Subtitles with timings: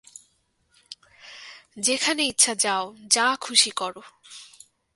[1.77, 4.01] যেখানে ইচ্ছা যাও, যা খুশি করো।